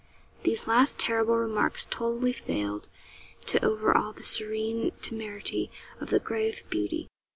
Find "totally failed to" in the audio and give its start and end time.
1.87-3.63